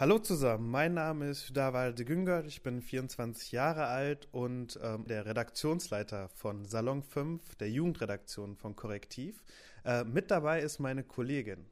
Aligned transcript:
Hallo 0.00 0.18
zusammen, 0.18 0.70
mein 0.70 0.94
Name 0.94 1.28
ist 1.28 1.54
Davalde 1.54 2.06
Güngert, 2.06 2.46
ich 2.46 2.62
bin 2.62 2.80
24 2.80 3.52
Jahre 3.52 3.84
alt 3.84 4.28
und 4.32 4.80
ähm, 4.82 5.06
der 5.06 5.26
Redaktionsleiter 5.26 6.30
von 6.30 6.64
Salon 6.64 7.02
5, 7.02 7.56
der 7.56 7.68
Jugendredaktion 7.68 8.56
von 8.56 8.74
Korrektiv. 8.74 9.44
Äh, 9.84 10.04
mit 10.04 10.30
dabei 10.30 10.62
ist 10.62 10.78
meine 10.78 11.04
Kollegin. 11.04 11.66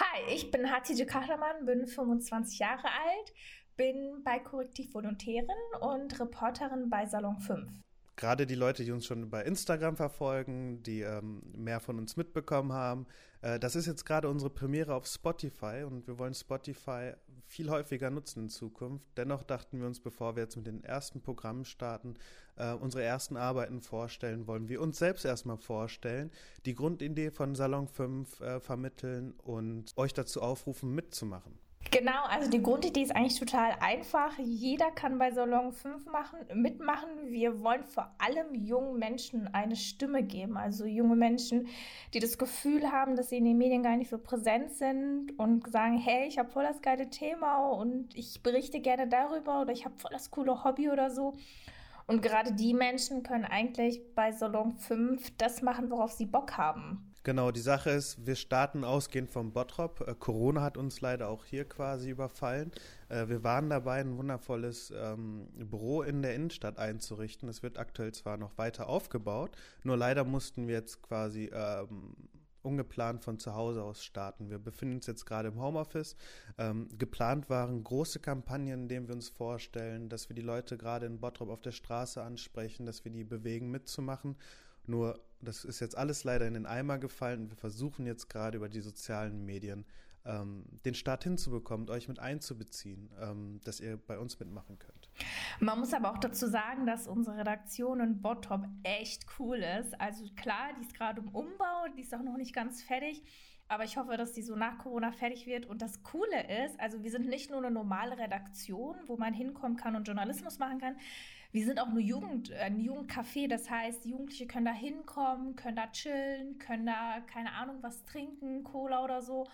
Hi, 0.00 0.34
ich 0.34 0.50
bin 0.50 0.70
Hatice 0.70 1.04
Kahraman, 1.06 1.66
bin 1.66 1.86
25 1.86 2.58
Jahre 2.58 2.88
alt, 2.88 3.34
bin 3.76 4.22
bei 4.24 4.38
Korrektiv 4.38 4.94
Volontärin 4.94 5.44
und 5.82 6.18
Reporterin 6.18 6.88
bei 6.88 7.04
Salon 7.04 7.38
5 7.38 7.70
gerade 8.16 8.46
die 8.46 8.54
Leute, 8.54 8.84
die 8.84 8.92
uns 8.92 9.06
schon 9.06 9.30
bei 9.30 9.42
Instagram 9.42 9.96
verfolgen, 9.96 10.82
die 10.82 11.00
ähm, 11.00 11.42
mehr 11.56 11.80
von 11.80 11.98
uns 11.98 12.16
mitbekommen 12.16 12.72
haben, 12.72 13.06
äh, 13.42 13.58
das 13.58 13.76
ist 13.76 13.86
jetzt 13.86 14.04
gerade 14.04 14.28
unsere 14.28 14.50
Premiere 14.50 14.94
auf 14.94 15.06
Spotify 15.06 15.84
und 15.86 16.06
wir 16.06 16.18
wollen 16.18 16.34
Spotify 16.34 17.12
viel 17.46 17.70
häufiger 17.70 18.10
nutzen 18.10 18.44
in 18.44 18.48
Zukunft. 18.48 19.06
Dennoch 19.16 19.42
dachten 19.42 19.80
wir 19.80 19.86
uns, 19.86 20.00
bevor 20.00 20.36
wir 20.36 20.44
jetzt 20.44 20.56
mit 20.56 20.66
den 20.66 20.82
ersten 20.82 21.20
Programmen 21.20 21.64
starten, 21.64 22.14
äh, 22.56 22.72
unsere 22.72 23.02
ersten 23.02 23.36
Arbeiten 23.36 23.80
vorstellen, 23.80 24.46
wollen 24.46 24.68
wir 24.68 24.80
uns 24.80 24.98
selbst 24.98 25.24
erstmal 25.24 25.58
vorstellen, 25.58 26.30
die 26.64 26.74
Grundidee 26.74 27.30
von 27.30 27.54
Salon 27.54 27.88
5 27.88 28.40
äh, 28.40 28.60
vermitteln 28.60 29.32
und 29.42 29.92
euch 29.96 30.14
dazu 30.14 30.40
aufrufen, 30.40 30.94
mitzumachen. 30.94 31.58
Genau, 31.94 32.24
also 32.28 32.50
die 32.50 32.60
Grundidee 32.60 33.02
ist 33.02 33.14
eigentlich 33.14 33.38
total 33.38 33.76
einfach. 33.78 34.36
Jeder 34.40 34.90
kann 34.90 35.16
bei 35.16 35.30
Salon 35.30 35.70
5 35.70 36.06
machen, 36.06 36.40
mitmachen. 36.52 37.08
Wir 37.28 37.62
wollen 37.62 37.84
vor 37.84 38.12
allem 38.18 38.52
jungen 38.52 38.98
Menschen 38.98 39.46
eine 39.54 39.76
Stimme 39.76 40.24
geben. 40.24 40.56
Also 40.56 40.86
junge 40.86 41.14
Menschen, 41.14 41.68
die 42.12 42.18
das 42.18 42.36
Gefühl 42.36 42.90
haben, 42.90 43.14
dass 43.14 43.28
sie 43.28 43.36
in 43.36 43.44
den 43.44 43.58
Medien 43.58 43.84
gar 43.84 43.96
nicht 43.96 44.10
so 44.10 44.18
präsent 44.18 44.72
sind 44.72 45.38
und 45.38 45.70
sagen, 45.70 45.96
hey, 45.96 46.26
ich 46.26 46.36
habe 46.36 46.50
voll 46.50 46.64
das 46.64 46.82
geile 46.82 47.10
Thema 47.10 47.68
und 47.68 48.12
ich 48.16 48.42
berichte 48.42 48.80
gerne 48.80 49.06
darüber 49.06 49.60
oder 49.60 49.70
ich 49.70 49.84
habe 49.84 49.94
voll 49.96 50.10
das 50.12 50.32
coole 50.32 50.64
Hobby 50.64 50.90
oder 50.90 51.10
so. 51.10 51.34
Und 52.08 52.22
gerade 52.22 52.54
die 52.54 52.74
Menschen 52.74 53.22
können 53.22 53.44
eigentlich 53.44 54.02
bei 54.16 54.32
Salon 54.32 54.72
5 54.72 55.36
das 55.38 55.62
machen, 55.62 55.92
worauf 55.92 56.10
sie 56.10 56.26
Bock 56.26 56.58
haben. 56.58 57.13
Genau, 57.24 57.50
die 57.50 57.60
Sache 57.60 57.88
ist, 57.88 58.26
wir 58.26 58.36
starten 58.36 58.84
ausgehend 58.84 59.30
vom 59.30 59.50
Bottrop. 59.50 60.06
Äh, 60.06 60.14
Corona 60.14 60.60
hat 60.60 60.76
uns 60.76 61.00
leider 61.00 61.30
auch 61.30 61.46
hier 61.46 61.64
quasi 61.64 62.10
überfallen. 62.10 62.70
Äh, 63.08 63.28
wir 63.28 63.42
waren 63.42 63.70
dabei, 63.70 64.00
ein 64.00 64.18
wundervolles 64.18 64.92
ähm, 64.94 65.48
Büro 65.54 66.02
in 66.02 66.20
der 66.20 66.34
Innenstadt 66.34 66.78
einzurichten. 66.78 67.48
Es 67.48 67.62
wird 67.62 67.78
aktuell 67.78 68.12
zwar 68.12 68.36
noch 68.36 68.58
weiter 68.58 68.90
aufgebaut, 68.90 69.56
nur 69.84 69.96
leider 69.96 70.24
mussten 70.24 70.68
wir 70.68 70.74
jetzt 70.74 71.00
quasi 71.00 71.50
ähm, 71.50 72.14
ungeplant 72.60 73.24
von 73.24 73.38
zu 73.38 73.54
Hause 73.54 73.82
aus 73.82 74.04
starten. 74.04 74.50
Wir 74.50 74.58
befinden 74.58 74.96
uns 74.96 75.06
jetzt 75.06 75.24
gerade 75.24 75.48
im 75.48 75.58
Homeoffice. 75.58 76.16
Ähm, 76.58 76.88
geplant 76.98 77.48
waren 77.48 77.82
große 77.84 78.20
Kampagnen, 78.20 78.82
in 78.82 78.88
denen 78.88 79.08
wir 79.08 79.14
uns 79.14 79.30
vorstellen, 79.30 80.10
dass 80.10 80.28
wir 80.28 80.36
die 80.36 80.42
Leute 80.42 80.76
gerade 80.76 81.06
in 81.06 81.20
Bottrop 81.20 81.48
auf 81.48 81.62
der 81.62 81.72
Straße 81.72 82.22
ansprechen, 82.22 82.84
dass 82.84 83.02
wir 83.06 83.12
die 83.12 83.24
bewegen 83.24 83.70
mitzumachen. 83.70 84.36
Nur, 84.86 85.20
das 85.40 85.64
ist 85.64 85.80
jetzt 85.80 85.96
alles 85.96 86.24
leider 86.24 86.46
in 86.46 86.54
den 86.54 86.66
Eimer 86.66 86.98
gefallen 86.98 87.42
und 87.42 87.50
wir 87.50 87.56
versuchen 87.56 88.06
jetzt 88.06 88.28
gerade 88.28 88.56
über 88.56 88.68
die 88.68 88.80
sozialen 88.80 89.44
Medien 89.44 89.84
ähm, 90.26 90.64
den 90.84 90.94
Start 90.94 91.24
hinzubekommen, 91.24 91.88
euch 91.90 92.08
mit 92.08 92.18
einzubeziehen, 92.18 93.10
ähm, 93.20 93.60
dass 93.64 93.80
ihr 93.80 93.96
bei 93.96 94.18
uns 94.18 94.38
mitmachen 94.38 94.78
könnt. 94.78 95.10
Man 95.60 95.78
muss 95.78 95.92
aber 95.92 96.10
auch 96.12 96.18
dazu 96.18 96.46
sagen, 96.46 96.86
dass 96.86 97.06
unsere 97.06 97.38
Redaktion 97.38 98.00
in 98.00 98.22
Bottrop 98.22 98.66
echt 98.82 99.26
cool 99.38 99.58
ist. 99.58 100.00
Also 100.00 100.24
klar, 100.36 100.72
die 100.78 100.82
ist 100.82 100.94
gerade 100.94 101.20
im 101.20 101.28
Umbau, 101.28 101.86
die 101.96 102.00
ist 102.00 102.14
auch 102.14 102.22
noch 102.22 102.36
nicht 102.36 102.54
ganz 102.54 102.82
fertig. 102.82 103.22
Aber 103.68 103.84
ich 103.84 103.96
hoffe, 103.96 104.16
dass 104.16 104.32
die 104.32 104.42
so 104.42 104.56
nach 104.56 104.78
Corona 104.78 105.10
fertig 105.10 105.46
wird. 105.46 105.66
Und 105.66 105.80
das 105.80 106.02
Coole 106.02 106.64
ist, 106.64 106.78
also 106.78 107.02
wir 107.02 107.10
sind 107.10 107.26
nicht 107.26 107.50
nur 107.50 107.58
eine 107.58 107.70
normale 107.70 108.18
Redaktion, 108.18 108.96
wo 109.06 109.16
man 109.16 109.32
hinkommen 109.32 109.76
kann 109.76 109.96
und 109.96 110.04
Journalismus 110.04 110.58
machen 110.58 110.78
kann. 110.78 110.96
Wir 111.50 111.64
sind 111.64 111.80
auch 111.80 111.88
eine 111.88 112.00
Jugend, 112.00 112.52
ein 112.52 112.78
Jugendcafé. 112.78 113.48
Das 113.48 113.70
heißt, 113.70 114.04
Jugendliche 114.06 114.46
können 114.46 114.66
da 114.66 114.72
hinkommen, 114.72 115.56
können 115.56 115.76
da 115.76 115.86
chillen, 115.86 116.58
können 116.58 116.86
da, 116.86 117.20
keine 117.20 117.52
Ahnung, 117.52 117.78
was 117.80 118.04
trinken, 118.04 118.64
Cola 118.64 119.02
oder 119.02 119.22
so. 119.22 119.46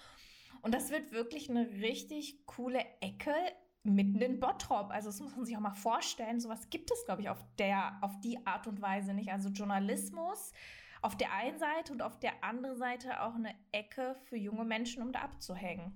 Und 0.63 0.75
das 0.75 0.91
wird 0.91 1.13
wirklich 1.13 1.49
eine 1.49 1.69
richtig 1.71 2.47
coole 2.47 2.81
Ecke 3.01 3.35
mitten 3.83 4.21
in 4.21 4.41
Bottrop. 4.41 4.91
Also 4.91 5.09
das 5.09 5.21
muss 5.21 5.37
man 5.37 5.45
sich 5.45 5.57
auch 5.57 5.61
mal 5.61 5.75
vorstellen. 5.75 6.41
Sowas 6.41 6.69
gibt 6.71 6.91
es, 6.91 7.05
glaube 7.05 7.23
ich, 7.23 7.29
auf 7.29 7.43
der, 7.59 7.99
auf 8.01 8.19
die 8.21 8.45
Art 8.47 8.67
und 8.67 8.83
Weise 8.83 9.15
nicht. 9.15 9.31
Also 9.31 9.49
Journalismus 9.49 10.53
auf 11.03 11.17
der 11.17 11.33
einen 11.33 11.59
Seite 11.59 11.93
und 11.93 12.03
auf 12.03 12.19
der 12.19 12.45
anderen 12.45 12.77
Seite 12.77 13.23
auch 13.23 13.35
eine 13.35 13.55
Ecke 13.73 14.15
für 14.25 14.37
junge 14.37 14.65
Menschen, 14.65 15.03
um 15.03 15.13
da 15.13 15.21
abzuhängen. 15.21 15.93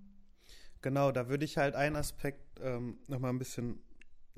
Genau, 0.82 1.12
da 1.12 1.28
würde 1.28 1.44
ich 1.44 1.56
halt 1.56 1.74
einen 1.74 1.96
Aspekt 1.96 2.60
ähm, 2.60 2.98
nochmal 3.06 3.30
ein 3.30 3.38
bisschen 3.38 3.80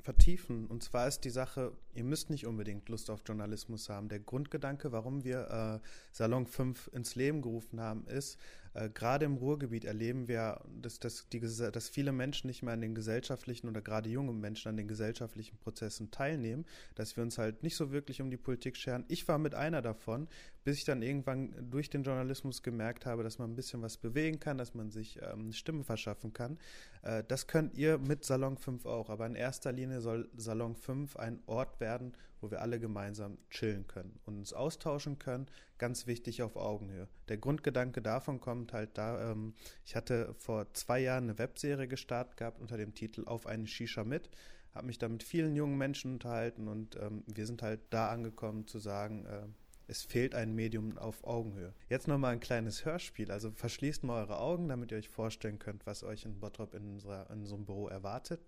vertiefen. 0.01 0.67
Und 0.67 0.83
zwar 0.83 1.07
ist 1.07 1.25
die 1.25 1.29
Sache, 1.29 1.73
ihr 1.93 2.05
müsst 2.05 2.29
nicht 2.29 2.47
unbedingt 2.47 2.87
Lust 2.87 3.09
auf 3.09 3.21
Journalismus 3.25 3.89
haben. 3.89 4.07
Der 4.07 4.19
Grundgedanke, 4.19 4.93
warum 4.93 5.25
wir 5.25 5.81
äh, 5.83 5.87
Salon 6.13 6.47
5 6.47 6.89
ins 6.93 7.15
Leben 7.15 7.41
gerufen 7.41 7.81
haben, 7.81 8.07
ist, 8.07 8.39
äh, 8.77 8.89
gerade 8.89 9.25
im 9.25 9.37
Ruhrgebiet 9.37 9.85
erleben 9.85 10.27
wir, 10.27 10.61
dass, 10.81 10.99
dass, 10.99 11.27
die, 11.29 11.39
dass 11.39 11.89
viele 11.89 12.11
Menschen 12.11 12.47
nicht 12.47 12.61
mehr 12.61 12.73
an 12.73 12.81
den 12.81 12.93
gesellschaftlichen 12.93 13.67
oder 13.67 13.81
gerade 13.81 14.09
junge 14.09 14.33
Menschen 14.33 14.69
an 14.69 14.77
den 14.77 14.87
gesellschaftlichen 14.87 15.57
Prozessen 15.57 16.11
teilnehmen, 16.11 16.65
dass 16.95 17.17
wir 17.17 17.23
uns 17.23 17.37
halt 17.37 17.63
nicht 17.63 17.75
so 17.75 17.91
wirklich 17.91 18.21
um 18.21 18.29
die 18.29 18.37
Politik 18.37 18.77
scheren. 18.77 19.05
Ich 19.07 19.27
war 19.27 19.39
mit 19.39 19.55
einer 19.55 19.81
davon, 19.81 20.27
bis 20.63 20.77
ich 20.77 20.85
dann 20.85 21.01
irgendwann 21.01 21.55
durch 21.71 21.89
den 21.89 22.03
Journalismus 22.03 22.61
gemerkt 22.61 23.05
habe, 23.05 23.23
dass 23.23 23.39
man 23.39 23.51
ein 23.51 23.55
bisschen 23.55 23.81
was 23.81 23.97
bewegen 23.97 24.39
kann, 24.39 24.57
dass 24.57 24.75
man 24.75 24.91
sich 24.91 25.19
ähm, 25.21 25.53
Stimme 25.53 25.83
verschaffen 25.83 26.33
kann. 26.33 26.59
Äh, 27.01 27.23
das 27.27 27.47
könnt 27.47 27.73
ihr 27.75 27.97
mit 27.97 28.25
Salon 28.25 28.57
5 28.57 28.85
auch, 28.85 29.09
aber 29.09 29.25
in 29.25 29.35
erster 29.35 29.71
Linie 29.71 30.01
soll 30.01 30.29
Salon 30.35 30.75
5 30.75 31.15
ein 31.15 31.39
Ort 31.47 31.79
werden, 31.79 32.13
wo 32.41 32.51
wir 32.51 32.61
alle 32.61 32.79
gemeinsam 32.79 33.37
chillen 33.49 33.87
können 33.87 34.19
und 34.25 34.37
uns 34.37 34.53
austauschen 34.53 35.19
können. 35.19 35.47
Ganz 35.77 36.07
wichtig 36.07 36.41
auf 36.41 36.55
Augenhöhe. 36.55 37.07
Der 37.29 37.37
Grundgedanke 37.37 38.01
davon 38.01 38.39
kommt 38.39 38.73
halt 38.73 38.97
da, 38.97 39.31
ähm, 39.31 39.53
ich 39.85 39.95
hatte 39.95 40.33
vor 40.37 40.73
zwei 40.73 40.99
Jahren 40.99 41.25
eine 41.25 41.39
Webserie 41.39 41.87
gestartet 41.87 42.37
gehabt 42.37 42.59
unter 42.59 42.77
dem 42.77 42.93
Titel 42.93 43.25
Auf 43.25 43.45
eine 43.45 43.67
Shisha 43.67 44.03
mit, 44.03 44.29
habe 44.73 44.87
mich 44.87 44.97
da 44.97 45.09
mit 45.09 45.23
vielen 45.23 45.55
jungen 45.55 45.77
Menschen 45.77 46.13
unterhalten 46.13 46.67
und 46.67 46.95
ähm, 46.97 47.23
wir 47.27 47.45
sind 47.45 47.61
halt 47.61 47.81
da 47.89 48.09
angekommen 48.09 48.67
zu 48.67 48.79
sagen, 48.79 49.25
äh, 49.25 49.47
es 49.87 50.03
fehlt 50.03 50.35
ein 50.35 50.53
Medium 50.53 50.97
auf 50.97 51.23
Augenhöhe. 51.23 51.73
Jetzt 51.89 52.07
nochmal 52.07 52.33
ein 52.33 52.41
kleines 52.41 52.83
Hörspiel. 52.83 53.31
Also 53.31 53.51
verschließt 53.51 54.03
mal 54.03 54.21
eure 54.21 54.39
Augen, 54.39 54.67
damit 54.67 54.91
ihr 54.91 54.97
euch 54.97 55.07
vorstellen 55.07 55.59
könnt, 55.59 55.85
was 55.85 56.03
euch 56.03 56.25
in 56.25 56.39
Bottrop 56.39 56.73
in, 56.73 56.85
unserer, 56.89 57.29
in 57.31 57.39
unserem 57.39 57.65
Büro 57.65 57.87
erwartet. 57.87 58.41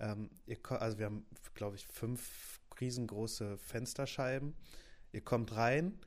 Ähm, 0.00 0.30
ihr, 0.46 0.58
also 0.70 0.98
wir 0.98 1.06
haben, 1.06 1.26
glaube 1.54 1.76
ich, 1.76 1.86
fünf 1.86 2.60
riesengroße 2.80 3.58
Fensterscheiben. 3.58 4.54
Ihr 5.12 5.20
kommt 5.20 5.54
rein, 5.56 5.98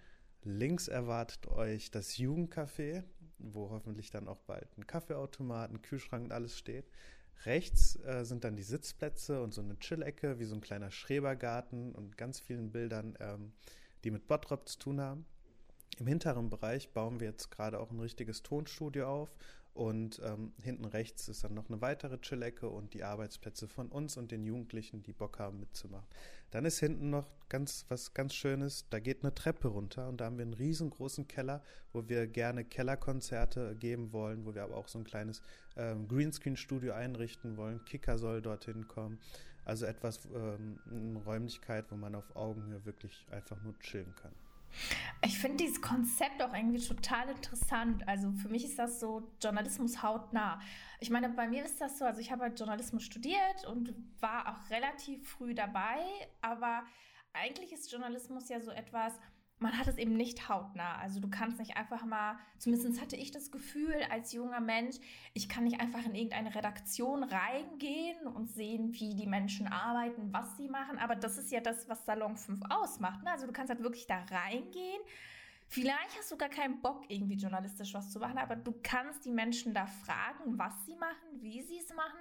links 0.44 0.88
erwartet 0.88 1.48
euch 1.48 1.92
das 1.92 2.18
Jugendcafé, 2.18 3.04
wo 3.38 3.70
hoffentlich 3.70 4.12
dann 4.12 4.28
auch 4.28 4.40
bald 4.42 4.78
ein 4.78 4.88
Kaffeeautomat, 4.88 5.72
ein 5.72 5.82
Kühlschrank 5.82 6.26
und 6.26 6.32
alles 6.32 6.58
steht. 6.58 6.90
Rechts 7.46 7.98
äh, 8.06 8.24
sind 8.24 8.44
dann 8.44 8.56
die 8.56 8.64
Sitzplätze 8.64 9.42
und 9.42 9.54
so 9.54 9.62
eine 9.62 9.78
Chillecke, 9.80 10.40
wie 10.40 10.46
so 10.46 10.56
ein 10.56 10.62
kleiner 10.62 10.92
Schrebergarten 10.92 11.94
und 11.94 12.18
ganz 12.18 12.40
vielen 12.40 12.72
Bildern, 12.72 13.18
ähm, 13.20 13.54
die 14.04 14.12
mit 14.12 14.28
Bottrop 14.28 14.68
zu 14.68 14.80
tun 14.80 15.02
haben. 15.02 15.26
Im 16.00 16.08
hinteren 16.08 16.50
Bereich 16.50 16.92
bauen 16.94 17.20
wir 17.20 17.28
jetzt 17.28 17.52
gerade 17.52 17.80
auch 17.80 17.92
ein 17.92 18.00
richtiges 18.00 18.42
Tonstudio 18.44 19.08
auf 19.08 19.36
und 19.74 20.22
ähm, 20.24 20.54
hinten 20.62 20.86
rechts 20.86 21.28
ist 21.28 21.44
dann 21.44 21.56
noch 21.56 21.68
eine 21.68 21.82
weitere 21.82 22.20
Chillecke 22.20 22.70
und 22.70 22.94
die 22.94 23.04
Arbeitsplätze 23.04 23.68
von 23.68 23.90
uns 23.90 24.18
und 24.18 24.32
den 24.32 24.44
Jugendlichen, 24.44 25.02
die 25.02 25.14
Bock 25.14 25.40
haben 25.40 25.60
mitzumachen. 25.60 26.08
Dann 26.52 26.66
ist 26.66 26.80
hinten 26.80 27.10
noch 27.10 27.32
ganz 27.50 27.86
was 27.90 28.14
ganz 28.14 28.36
Schönes, 28.36 28.86
da 28.92 29.00
geht 29.00 29.24
eine 29.24 29.34
Treppe 29.34 29.70
runter 29.70 30.08
und 30.10 30.22
da 30.22 30.26
haben 30.26 30.38
wir 30.38 30.44
einen 30.44 30.54
riesengroßen 30.54 31.28
Keller, 31.28 31.64
wo 31.92 32.08
wir 32.08 32.28
gerne 32.28 32.64
Kellerkonzerte 32.64 33.76
geben 33.76 34.14
wollen, 34.14 34.46
wo 34.46 34.54
wir 34.54 34.64
aber 34.64 34.78
auch 34.78 34.88
so 34.88 35.00
ein 35.00 35.04
kleines 35.04 35.42
ähm, 35.76 36.08
Greenscreen-Studio 36.08 36.94
einrichten 36.94 37.58
wollen. 37.58 37.84
Kicker 37.86 38.20
soll 38.20 38.44
dorthin 38.44 38.88
kommen. 38.88 39.20
Also 39.66 39.88
etwas, 39.88 40.20
ähm, 40.36 40.80
eine 40.92 41.24
Räumlichkeit, 41.24 41.86
wo 41.90 41.96
man 41.96 42.14
auf 42.14 42.36
Augenhöhe 42.36 42.86
wirklich 42.86 43.26
einfach 43.32 43.62
nur 43.64 43.78
chillen 43.80 44.14
kann. 44.22 44.34
Ich 45.26 45.40
finde 45.40 45.58
dieses 45.58 45.82
Konzept 45.82 46.42
auch 46.42 46.54
irgendwie 46.54 46.86
total 46.86 47.30
interessant. 47.30 48.08
Also 48.08 48.32
für 48.34 48.50
mich 48.50 48.66
ist 48.66 48.78
das 48.78 49.00
so 49.00 49.32
Journalismus 49.42 50.04
hautnah. 50.04 50.60
Ich 51.00 51.10
meine, 51.10 51.30
bei 51.30 51.48
mir 51.48 51.64
ist 51.64 51.80
das 51.80 51.98
so, 51.98 52.06
also 52.06 52.20
ich 52.20 52.32
habe 52.32 52.44
halt 52.44 52.60
Journalismus 52.60 53.04
studiert 53.04 53.66
und 53.68 53.94
war 54.20 54.50
auch 54.50 54.70
relativ 54.70 55.28
früh 55.30 55.54
dabei, 55.54 56.00
aber 56.42 56.84
eigentlich 57.34 57.72
ist 57.74 57.92
Journalismus 57.92 58.50
ja 58.50 58.60
so 58.62 58.72
etwas, 58.72 59.14
man 59.64 59.78
hat 59.78 59.88
es 59.88 59.98
eben 59.98 60.16
nicht 60.16 60.50
hautnah. 60.50 60.98
Also 60.98 61.20
du 61.20 61.30
kannst 61.30 61.58
nicht 61.58 61.78
einfach 61.78 62.06
mal, 62.06 62.38
zumindest 62.60 63.02
hatte 63.02 63.16
ich 63.16 63.32
das 63.32 63.50
Gefühl 63.50 63.96
als 64.12 64.34
junger 64.34 64.60
Mensch, 64.60 64.98
ich 65.34 65.48
kann 65.50 65.64
nicht 65.64 65.80
einfach 65.80 66.06
in 66.06 66.14
irgendeine 66.14 66.54
Redaktion 66.54 67.24
reingehen 67.24 68.28
und 68.28 68.52
sehen, 68.52 68.94
wie 68.94 69.16
die 69.16 69.26
Menschen 69.26 69.68
arbeiten, 69.68 70.32
was 70.34 70.58
sie 70.58 70.68
machen. 70.68 71.00
Aber 71.00 71.16
das 71.16 71.38
ist 71.38 71.52
ja 71.52 71.62
das, 71.62 71.88
was 71.88 72.06
Salon 72.06 72.36
5 72.36 72.60
ausmacht. 72.70 73.24
Ne? 73.24 73.32
Also 73.32 73.48
du 73.48 73.54
kannst 73.54 73.70
halt 73.70 73.82
wirklich 73.82 74.06
da 74.06 74.24
reingehen. 74.30 75.02
Vielleicht 75.70 76.18
hast 76.20 76.30
du 76.32 76.38
gar 76.38 76.50
keinen 76.50 76.82
Bock, 76.82 77.06
irgendwie 77.08 77.36
journalistisch 77.36 77.94
was 77.94 78.12
zu 78.12 78.20
machen, 78.20 78.38
aber 78.38 78.56
du 78.56 78.76
kannst 78.84 79.26
die 79.26 79.32
Menschen 79.32 79.74
da 79.74 79.88
fragen, 79.88 80.60
was 80.60 80.74
sie 80.86 80.96
machen, 80.96 81.42
wie 81.42 81.62
sie 81.62 81.80
es 81.80 81.92
machen. 81.96 82.20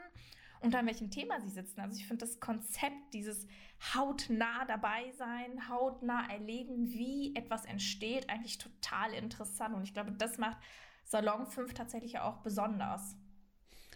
Und 0.62 0.75
an 0.75 0.87
welchem 0.87 1.11
Thema 1.11 1.41
sie 1.41 1.50
sitzen. 1.50 1.81
Also 1.81 1.97
ich 1.97 2.06
finde 2.06 2.25
das 2.25 2.41
Konzept, 2.41 3.12
dieses 3.12 3.47
hautnah 3.94 4.64
dabei 4.67 5.12
sein, 5.19 5.69
hautnah 5.69 6.31
erleben, 6.31 6.88
wie 6.93 7.35
etwas 7.35 7.64
entsteht, 7.64 8.31
eigentlich 8.31 8.59
total 8.59 9.12
interessant. 9.12 9.75
Und 9.75 9.82
ich 9.82 9.93
glaube, 9.93 10.12
das 10.12 10.38
macht 10.38 10.59
Salon 11.05 11.47
5 11.47 11.75
tatsächlich 11.75 12.19
auch 12.20 12.38
besonders. 12.38 13.17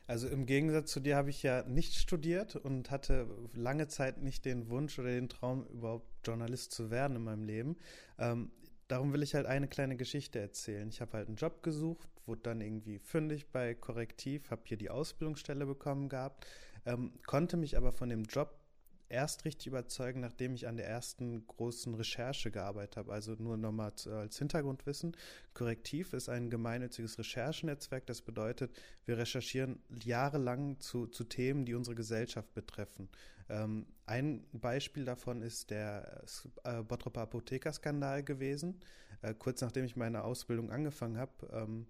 Also 0.09 0.29
im 0.29 0.47
Gegensatz 0.47 0.93
zu 0.93 1.01
dir 1.01 1.17
habe 1.17 1.31
ich 1.31 1.43
ja 1.43 1.65
nicht 1.65 1.95
studiert 1.95 2.55
und 2.55 2.91
hatte 2.91 3.27
lange 3.55 3.89
Zeit 3.89 4.23
nicht 4.23 4.45
den 4.45 4.69
Wunsch 4.69 4.99
oder 4.99 5.09
den 5.09 5.29
Traum, 5.29 5.67
überhaupt 5.67 6.07
Journalist 6.25 6.73
zu 6.73 6.91
werden 6.91 7.17
in 7.17 7.25
meinem 7.25 7.43
Leben. 7.43 7.77
Ähm, 8.19 8.53
darum 8.88 9.12
will 9.12 9.23
ich 9.23 9.35
halt 9.35 9.47
eine 9.47 9.69
kleine 9.69 9.97
Geschichte 9.97 10.38
erzählen. 10.38 10.88
Ich 10.88 11.00
habe 11.00 11.12
halt 11.15 11.29
einen 11.29 11.37
Job 11.37 11.62
gesucht, 11.62 12.09
wurde 12.27 12.43
dann 12.43 12.61
irgendwie 12.61 12.99
fündig 12.99 13.50
bei 13.50 13.75
Korrektiv, 13.75 14.50
habe 14.50 14.62
hier 14.65 14.77
die 14.77 14.91
Ausbildungsstelle 14.91 15.67
bekommen 15.67 16.09
gehabt, 16.09 16.47
ähm, 16.85 17.12
konnte 17.27 17.56
mich 17.56 17.77
aber 17.77 17.93
von 17.93 18.09
dem 18.09 18.25
Job 18.25 18.59
erst 19.08 19.44
richtig 19.44 19.69
überzeugen, 19.69 20.20
nachdem 20.20 20.55
ich 20.55 20.67
an 20.67 20.76
der 20.76 20.87
ersten 20.87 21.47
großen 21.47 21.94
Recherche 21.94 22.50
gearbeitet 22.50 22.97
habe. 22.97 23.12
Also 23.12 23.35
nur 23.38 23.56
nochmal 23.56 23.93
als 24.06 24.38
Hintergrundwissen. 24.38 25.17
Korrektiv 25.55 26.12
ist 26.12 26.29
ein 26.29 26.50
gemeinnütziges 26.50 27.19
Recherchenetzwerk. 27.19 28.06
Das 28.06 28.23
bedeutet, 28.23 28.73
wir 29.05 29.19
recherchieren 29.19 29.81
jahrelang 30.03 30.81
zu, 30.81 31.06
zu 31.06 31.25
Themen, 31.25 31.64
die 31.64 31.75
unsere 31.75 31.94
Gesellschaft 31.94 32.53
betreffen. 32.55 33.08
Ähm, 33.49 33.87
ein 34.06 34.44
Beispiel 34.53 35.05
davon 35.05 35.43
ist 35.43 35.70
der 35.70 36.25
äh, 36.64 36.82
Bottroper 36.82 37.23
Apothekerskandal 37.23 38.23
gewesen. 38.23 38.81
Äh, 39.23 39.35
kurz 39.35 39.61
nachdem 39.61 39.85
ich 39.85 39.97
meine 39.97 40.25
Ausbildung 40.25 40.70
angefangen 40.70 41.19
habe, 41.19 41.49
ähm, 41.52 41.87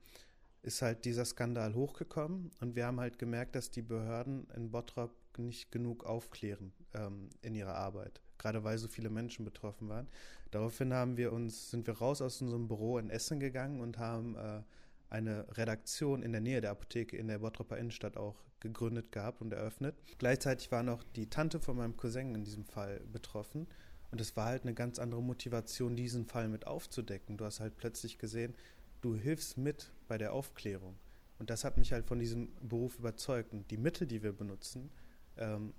ist 0.62 0.82
halt 0.82 1.04
dieser 1.04 1.24
Skandal 1.24 1.74
hochgekommen 1.74 2.50
und 2.60 2.74
wir 2.74 2.86
haben 2.86 2.98
halt 2.98 3.18
gemerkt, 3.18 3.54
dass 3.54 3.70
die 3.70 3.82
Behörden 3.82 4.48
in 4.56 4.70
Bottrop 4.72 5.14
nicht 5.38 5.70
genug 5.70 6.04
aufklären 6.04 6.72
ähm, 6.94 7.30
in 7.42 7.54
ihrer 7.54 7.74
Arbeit, 7.74 8.20
gerade 8.38 8.64
weil 8.64 8.78
so 8.78 8.88
viele 8.88 9.10
Menschen 9.10 9.44
betroffen 9.44 9.88
waren. 9.88 10.08
Daraufhin 10.50 10.92
haben 10.94 11.16
wir 11.16 11.32
uns, 11.32 11.70
sind 11.70 11.86
wir 11.86 11.98
raus 11.98 12.22
aus 12.22 12.40
unserem 12.40 12.68
Büro 12.68 12.98
in 12.98 13.10
Essen 13.10 13.40
gegangen 13.40 13.80
und 13.80 13.98
haben 13.98 14.36
äh, 14.36 14.62
eine 15.10 15.46
Redaktion 15.56 16.22
in 16.22 16.32
der 16.32 16.40
Nähe 16.40 16.60
der 16.60 16.70
Apotheke 16.70 17.16
in 17.16 17.28
der 17.28 17.38
Bottroper 17.38 17.78
Innenstadt 17.78 18.16
auch 18.16 18.36
gegründet 18.60 19.12
gehabt 19.12 19.40
und 19.40 19.52
eröffnet. 19.52 19.94
Gleichzeitig 20.18 20.72
war 20.72 20.82
noch 20.82 21.02
die 21.14 21.28
Tante 21.28 21.60
von 21.60 21.76
meinem 21.76 21.96
Cousin 21.96 22.34
in 22.34 22.44
diesem 22.44 22.64
Fall 22.64 23.00
betroffen. 23.12 23.66
Und 24.10 24.20
es 24.20 24.36
war 24.36 24.46
halt 24.46 24.62
eine 24.62 24.74
ganz 24.74 24.98
andere 24.98 25.22
Motivation, 25.22 25.96
diesen 25.96 26.26
Fall 26.26 26.48
mit 26.48 26.66
aufzudecken. 26.66 27.36
Du 27.36 27.44
hast 27.44 27.60
halt 27.60 27.76
plötzlich 27.76 28.18
gesehen, 28.18 28.54
du 29.00 29.14
hilfst 29.16 29.58
mit 29.58 29.90
bei 30.08 30.16
der 30.16 30.32
Aufklärung. 30.32 30.96
Und 31.38 31.50
das 31.50 31.64
hat 31.64 31.76
mich 31.76 31.92
halt 31.92 32.06
von 32.06 32.18
diesem 32.18 32.48
Beruf 32.62 32.98
überzeugt. 32.98 33.52
Und 33.52 33.70
die 33.70 33.76
Mittel, 33.76 34.06
die 34.06 34.22
wir 34.22 34.32
benutzen, 34.32 34.90
ähm, 35.38 35.74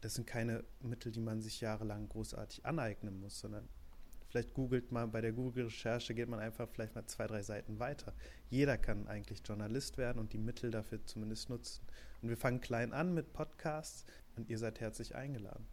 das 0.00 0.14
sind 0.14 0.26
keine 0.26 0.64
Mittel, 0.80 1.10
die 1.12 1.20
man 1.20 1.40
sich 1.42 1.60
jahrelang 1.60 2.08
großartig 2.08 2.64
aneignen 2.64 3.20
muss, 3.20 3.40
sondern 3.40 3.68
vielleicht 4.28 4.54
googelt 4.54 4.92
man, 4.92 5.10
bei 5.10 5.20
der 5.20 5.32
Google-Recherche 5.32 6.14
geht 6.14 6.28
man 6.28 6.40
einfach 6.40 6.68
vielleicht 6.68 6.94
mal 6.94 7.06
zwei, 7.06 7.26
drei 7.26 7.42
Seiten 7.42 7.78
weiter. 7.78 8.12
Jeder 8.50 8.76
kann 8.76 9.08
eigentlich 9.08 9.42
Journalist 9.44 9.98
werden 9.98 10.18
und 10.18 10.32
die 10.32 10.38
Mittel 10.38 10.70
dafür 10.70 11.04
zumindest 11.04 11.48
nutzen. 11.48 11.84
Und 12.22 12.28
wir 12.28 12.36
fangen 12.36 12.60
klein 12.60 12.92
an 12.92 13.14
mit 13.14 13.32
Podcasts 13.32 14.04
und 14.36 14.48
ihr 14.48 14.58
seid 14.58 14.80
herzlich 14.80 15.14
eingeladen. 15.14 15.66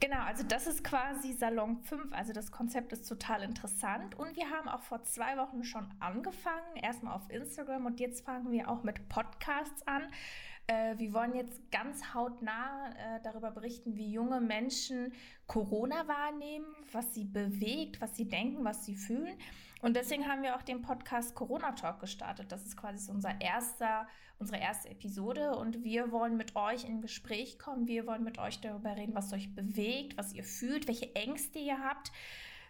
Genau, 0.00 0.20
also 0.20 0.42
das 0.42 0.66
ist 0.66 0.84
quasi 0.84 1.32
Salon 1.32 1.78
5. 1.78 2.12
Also 2.12 2.32
das 2.32 2.50
Konzept 2.50 2.92
ist 2.92 3.08
total 3.08 3.42
interessant. 3.42 4.14
Und 4.14 4.36
wir 4.36 4.50
haben 4.50 4.68
auch 4.68 4.82
vor 4.82 5.02
zwei 5.02 5.36
Wochen 5.36 5.64
schon 5.64 5.88
angefangen, 6.00 6.76
erstmal 6.76 7.14
auf 7.14 7.28
Instagram 7.30 7.86
und 7.86 8.00
jetzt 8.00 8.24
fangen 8.24 8.50
wir 8.52 8.68
auch 8.68 8.82
mit 8.82 9.08
Podcasts 9.08 9.86
an. 9.86 10.02
Äh, 10.68 10.98
wir 10.98 11.12
wollen 11.12 11.34
jetzt 11.34 11.70
ganz 11.70 12.14
hautnah 12.14 12.88
äh, 12.88 13.20
darüber 13.22 13.50
berichten, 13.50 13.96
wie 13.96 14.10
junge 14.10 14.40
Menschen 14.40 15.12
Corona 15.46 16.08
wahrnehmen, 16.08 16.66
was 16.90 17.14
sie 17.14 17.24
bewegt, 17.24 18.00
was 18.00 18.16
sie 18.16 18.28
denken, 18.28 18.64
was 18.64 18.84
sie 18.84 18.96
fühlen. 18.96 19.38
Und 19.82 19.94
deswegen 19.94 20.26
haben 20.26 20.42
wir 20.42 20.56
auch 20.56 20.62
den 20.62 20.82
Podcast 20.82 21.34
Corona 21.34 21.72
Talk 21.72 22.00
gestartet. 22.00 22.50
Das 22.50 22.64
ist 22.64 22.76
quasi 22.76 23.10
unser 23.10 23.40
erster, 23.40 24.08
unsere 24.38 24.58
erste 24.58 24.88
Episode. 24.88 25.54
Und 25.56 25.84
wir 25.84 26.10
wollen 26.10 26.36
mit 26.36 26.56
euch 26.56 26.84
in 26.84 27.02
Gespräch 27.02 27.58
kommen. 27.58 27.86
Wir 27.86 28.06
wollen 28.06 28.24
mit 28.24 28.38
euch 28.38 28.60
darüber 28.60 28.96
reden, 28.96 29.14
was 29.14 29.32
euch 29.32 29.54
bewegt, 29.54 30.16
was 30.16 30.32
ihr 30.32 30.44
fühlt, 30.44 30.88
welche 30.88 31.14
Ängste 31.14 31.58
ihr 31.58 31.78
habt 31.78 32.10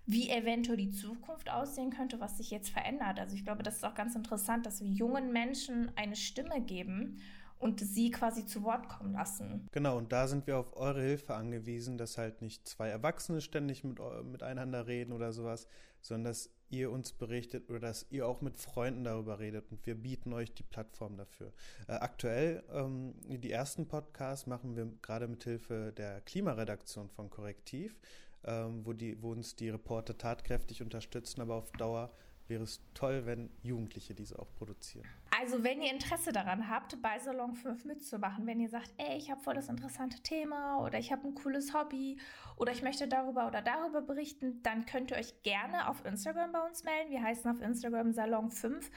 wie 0.08 0.30
eventuell 0.30 0.76
die 0.76 0.92
Zukunft 0.92 1.50
aussehen 1.50 1.90
könnte, 1.90 2.20
was 2.20 2.36
sich 2.36 2.52
jetzt 2.52 2.70
verändert. 2.70 3.18
Also 3.18 3.34
ich 3.34 3.44
glaube, 3.44 3.64
das 3.64 3.76
ist 3.76 3.84
auch 3.84 3.96
ganz 3.96 4.14
interessant, 4.14 4.64
dass 4.64 4.80
wir 4.80 4.88
jungen 4.88 5.32
Menschen 5.32 5.90
eine 5.96 6.14
Stimme 6.14 6.60
geben 6.60 7.20
und 7.66 7.80
sie 7.80 8.12
quasi 8.12 8.46
zu 8.46 8.62
Wort 8.62 8.88
kommen 8.88 9.12
lassen. 9.12 9.66
Genau, 9.72 9.98
und 9.98 10.12
da 10.12 10.28
sind 10.28 10.46
wir 10.46 10.56
auf 10.56 10.76
eure 10.76 11.02
Hilfe 11.02 11.34
angewiesen, 11.34 11.98
dass 11.98 12.16
halt 12.16 12.40
nicht 12.40 12.68
zwei 12.68 12.88
Erwachsene 12.88 13.40
ständig 13.40 13.82
mit, 13.82 13.98
miteinander 14.24 14.86
reden 14.86 15.12
oder 15.12 15.32
sowas, 15.32 15.66
sondern 16.00 16.30
dass 16.30 16.50
ihr 16.70 16.92
uns 16.92 17.12
berichtet 17.12 17.68
oder 17.68 17.80
dass 17.80 18.06
ihr 18.10 18.26
auch 18.26 18.40
mit 18.40 18.56
Freunden 18.56 19.02
darüber 19.02 19.40
redet 19.40 19.70
und 19.72 19.84
wir 19.84 19.96
bieten 19.96 20.32
euch 20.32 20.54
die 20.54 20.62
Plattform 20.62 21.16
dafür. 21.16 21.52
Äh, 21.88 21.94
aktuell, 21.94 22.62
ähm, 22.72 23.14
die 23.24 23.50
ersten 23.50 23.88
Podcasts 23.88 24.46
machen 24.46 24.76
wir 24.76 24.88
gerade 25.02 25.26
mit 25.26 25.42
Hilfe 25.42 25.92
der 25.96 26.20
Klimaredaktion 26.20 27.08
von 27.08 27.30
Korrektiv, 27.30 27.98
ähm, 28.44 28.86
wo, 28.86 28.92
die, 28.92 29.20
wo 29.20 29.32
uns 29.32 29.56
die 29.56 29.70
Reporter 29.70 30.16
tatkräftig 30.16 30.82
unterstützen, 30.82 31.40
aber 31.40 31.56
auf 31.56 31.72
Dauer 31.72 32.12
wäre 32.46 32.62
es 32.62 32.80
toll, 32.94 33.26
wenn 33.26 33.50
Jugendliche 33.64 34.14
diese 34.14 34.38
auch 34.38 34.54
produzieren. 34.54 35.06
Also, 35.38 35.62
wenn 35.62 35.82
ihr 35.82 35.92
Interesse 35.92 36.32
daran 36.32 36.70
habt, 36.70 37.02
bei 37.02 37.18
Salon 37.18 37.54
5 37.54 37.84
mitzumachen, 37.84 38.46
wenn 38.46 38.58
ihr 38.58 38.70
sagt, 38.70 38.90
ey, 38.96 39.18
ich 39.18 39.30
habe 39.30 39.42
voll 39.42 39.52
das 39.54 39.68
interessante 39.68 40.22
Thema 40.22 40.78
oder 40.78 40.98
ich 40.98 41.12
habe 41.12 41.28
ein 41.28 41.34
cooles 41.34 41.74
Hobby 41.74 42.18
oder 42.56 42.72
ich 42.72 42.82
möchte 42.82 43.06
darüber 43.06 43.46
oder 43.46 43.60
darüber 43.60 44.00
berichten, 44.00 44.62
dann 44.62 44.86
könnt 44.86 45.10
ihr 45.10 45.18
euch 45.18 45.42
gerne 45.42 45.90
auf 45.90 46.02
Instagram 46.06 46.52
bei 46.52 46.60
uns 46.60 46.84
melden. 46.84 47.10
Wir 47.10 47.22
heißen 47.22 47.50
auf 47.50 47.60
Instagram 47.60 48.12
Salon 48.12 48.50
5 48.50 48.90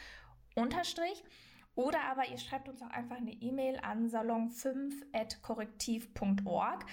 unterstrich. 0.55 1.25
Oder 1.75 1.99
aber 2.09 2.29
ihr 2.29 2.37
schreibt 2.37 2.69
uns 2.69 2.81
auch 2.81 2.89
einfach 2.89 3.17
eine 3.17 3.33
E-Mail 3.33 3.77
an 3.81 4.07
salon5.korrektiv.org. 4.07 6.85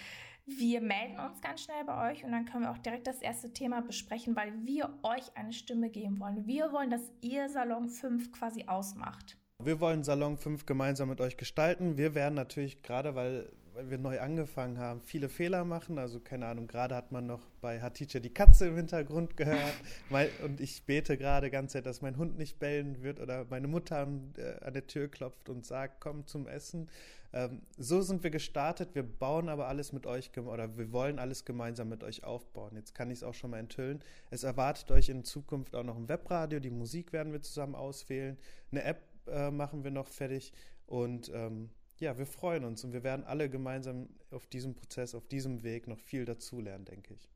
Wir 0.49 0.81
melden 0.81 1.19
uns 1.19 1.41
ganz 1.41 1.65
schnell 1.65 1.85
bei 1.85 2.13
euch 2.13 2.25
und 2.25 2.31
dann 2.31 2.45
können 2.45 2.63
wir 2.63 2.71
auch 2.71 2.79
direkt 2.79 3.09
das 3.09 3.21
erste 3.21 3.53
Thema 3.53 3.83
besprechen, 3.83 4.37
weil 4.37 4.53
wir 4.65 4.97
euch 5.03 5.37
eine 5.37 5.53
Stimme 5.53 5.91
geben 5.91 6.21
wollen. 6.21 6.47
Wir 6.47 6.73
wollen, 6.73 6.89
dass 6.89 7.03
ihr 7.21 7.49
Salon 7.49 7.89
5 7.89 8.31
quasi 8.31 8.65
ausmacht. 8.69 9.37
Wir 9.61 9.81
wollen 9.81 10.05
Salon 10.05 10.37
5 10.37 10.65
gemeinsam 10.65 11.09
mit 11.09 11.21
euch 11.21 11.37
gestalten. 11.37 11.99
Wir 11.99 12.15
werden 12.15 12.35
natürlich 12.35 12.85
gerade, 12.85 13.17
weil, 13.17 13.51
weil 13.77 13.91
wir 13.91 13.99
neu 13.99 14.21
angefangen 14.21 14.79
haben, 14.79 15.03
viele 15.03 15.29
Fehler 15.29 15.65
machen. 15.65 15.99
Also 15.99 16.19
keine 16.19 16.47
Ahnung, 16.47 16.67
gerade 16.67 16.95
hat 16.95 17.13
man 17.13 17.27
noch 17.27 17.43
bei 17.61 17.81
Hatice 17.81 18.21
die 18.23 18.33
Katze 18.33 18.69
im 18.69 18.77
Hintergrund 18.77 19.37
gehört. 19.37 19.75
und 20.45 20.61
ich 20.61 20.83
bete 20.85 21.19
gerade 21.19 21.51
ganz 21.51 21.73
Zeit, 21.73 21.85
dass 21.85 22.01
mein 22.01 22.17
Hund 22.17 22.39
nicht 22.39 22.59
bellen 22.59 23.03
wird 23.03 23.21
oder 23.21 23.45
meine 23.51 23.69
Mutter 23.69 23.99
an, 23.99 24.33
äh, 24.39 24.65
an 24.65 24.73
der 24.73 24.87
Tür 24.87 25.09
klopft 25.09 25.51
und 25.51 25.67
sagt, 25.67 26.01
komm 26.01 26.27
zum 26.27 26.49
Essen. 26.49 26.89
Ähm, 27.35 27.61
so 27.77 28.01
sind 28.01 28.23
wir 28.23 28.31
gestartet. 28.31 28.95
Wir 28.95 29.03
bauen 29.03 29.51
aber 29.51 29.69
alles 29.69 29.93
mit 29.93 30.07
euch 30.07 30.31
oder 30.39 30.79
wir 30.79 30.91
wollen 30.91 31.19
alles 31.19 31.45
gemeinsam 31.45 31.91
mit 31.91 32.03
euch 32.03 32.25
aufbauen. 32.25 32.75
Jetzt 32.77 32.95
kann 32.95 33.11
ich 33.11 33.19
es 33.19 33.25
auch 33.25 33.35
schon 33.35 33.51
mal 33.51 33.59
enthüllen. 33.59 34.01
Es 34.31 34.43
erwartet 34.43 34.91
euch 34.91 35.11
in 35.11 35.23
Zukunft 35.23 35.77
auch 35.77 35.85
noch 35.85 35.97
ein 35.97 36.09
Webradio. 36.09 36.61
Die 36.61 36.71
Musik 36.71 37.13
werden 37.13 37.35
wir 37.35 37.43
zusammen 37.43 37.75
auswählen. 37.75 38.39
Eine 38.73 38.85
App 38.85 39.03
äh, 39.27 39.51
machen 39.51 39.85
wir 39.85 39.91
noch 39.91 40.09
fertig 40.09 40.55
und 40.87 41.31
ähm, 41.35 41.69
ja, 41.99 42.19
wir 42.19 42.27
freuen 42.27 42.65
uns 42.65 42.85
und 42.85 42.93
wir 42.93 43.03
werden 43.03 43.25
alle 43.25 43.49
gemeinsam 43.49 44.09
auf 44.31 44.47
diesem 44.47 44.75
Prozess, 44.75 45.15
auf 45.15 45.27
diesem 45.29 45.63
Weg 45.63 45.87
noch 45.87 45.99
viel 45.99 46.25
dazulernen, 46.25 46.85
denke 46.85 47.15
ich. 47.15 47.29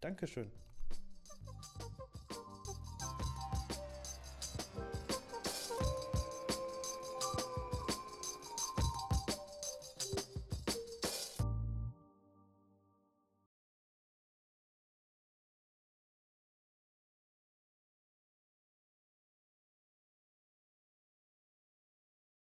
Dankeschön. 0.00 0.50